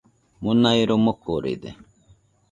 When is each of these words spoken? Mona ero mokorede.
Mona 0.41 0.69
ero 0.83 0.95
mokorede. 1.05 1.69